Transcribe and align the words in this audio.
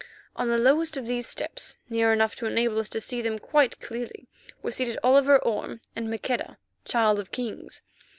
On 0.35 0.47
the 0.47 0.57
lowest 0.57 0.97
of 0.97 1.05
these 1.05 1.27
steps, 1.27 1.77
near 1.87 2.11
enough 2.11 2.33
to 2.37 2.47
enable 2.47 2.79
us 2.79 2.89
to 2.89 2.99
see 2.99 3.21
them 3.21 3.37
quite 3.37 3.79
clearly, 3.79 4.27
were 4.63 4.71
seated 4.71 4.97
Oliver 5.03 5.37
Orme 5.37 5.79
and 5.95 6.09
Maqueda, 6.09 6.57
Child 6.85 7.19
of 7.19 7.31
Kings. 7.31 7.83